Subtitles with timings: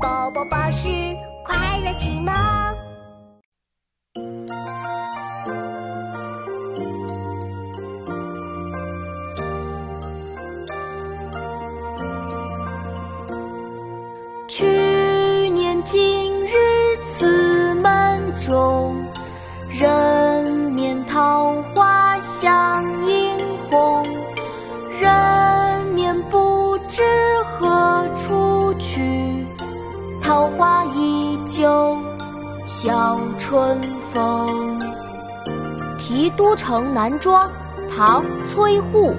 [0.00, 0.88] 宝宝巴士
[1.44, 2.32] 快乐启蒙。
[14.46, 14.64] 去
[15.50, 16.52] 年今日
[17.04, 19.04] 此门中，
[19.68, 20.07] 人
[30.28, 31.96] 桃花依旧
[32.66, 33.80] 笑春
[34.12, 34.78] 风。
[35.98, 37.50] 题都城南庄，
[37.90, 39.14] 唐·崔护。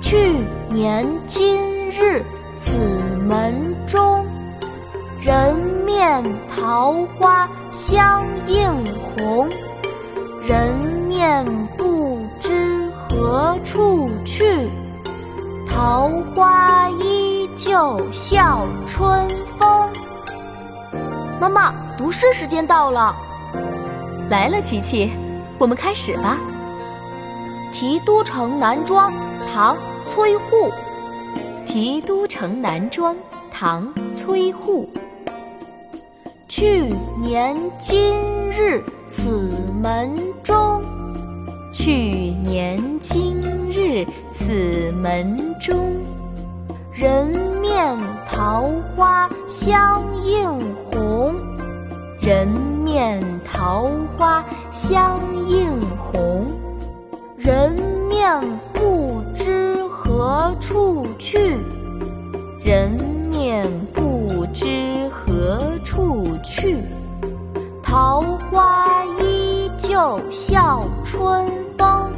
[0.00, 0.36] 去
[0.68, 2.22] 年今日
[2.56, 2.78] 此
[3.26, 4.24] 门中，
[5.18, 8.70] 人面桃花相映
[9.18, 9.48] 红。
[10.40, 10.76] 人
[11.08, 11.44] 面
[11.76, 14.08] 不知何处
[18.10, 19.28] 笑春
[19.58, 19.88] 风。
[21.40, 23.14] 妈妈，读诗时间到了。
[24.30, 25.10] 来了，琪琪，
[25.58, 26.38] 我们开始吧。
[27.72, 29.12] 《题都城南庄》
[29.52, 30.70] 唐·崔护。
[31.66, 33.14] 《题都城南庄》
[33.50, 34.88] 唐·崔护。
[36.48, 38.16] 去年今
[38.50, 40.82] 日此门中，
[41.72, 43.36] 去年今
[43.70, 45.94] 日此门中，
[46.96, 47.26] 人
[47.60, 47.94] 面
[48.26, 51.34] 桃花相映红。
[52.18, 56.46] 人面桃花相映红。
[57.36, 57.74] 人
[58.08, 58.40] 面
[58.72, 61.58] 不知何处去，
[62.64, 62.90] 人
[63.28, 66.78] 面不知何处去。
[67.82, 72.10] 桃花依旧笑春风。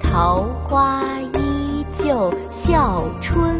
[0.00, 1.02] 桃花
[1.34, 3.59] 依旧笑春。